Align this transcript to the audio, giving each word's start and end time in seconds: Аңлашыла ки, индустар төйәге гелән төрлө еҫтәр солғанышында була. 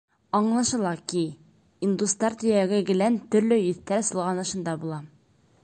Аңлашыла 0.37 0.93
ки, 1.11 1.21
индустар 1.87 2.37
төйәге 2.43 2.79
гелән 2.87 3.21
төрлө 3.35 3.61
еҫтәр 3.61 4.03
солғанышында 4.11 4.75
була. 4.87 4.99